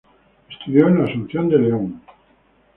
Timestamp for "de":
1.47-1.59